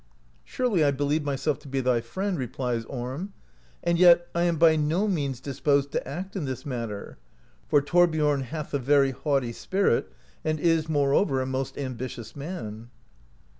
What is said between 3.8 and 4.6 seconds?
"and yet I am